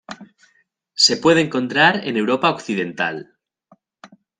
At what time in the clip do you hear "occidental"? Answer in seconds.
2.49-3.35